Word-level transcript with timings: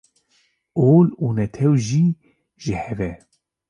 Ol 0.93 1.07
û 1.23 1.27
netew 1.37 1.73
jî 1.87 2.05
ji 2.63 2.73
hev 2.83 2.99
e. 3.09 3.13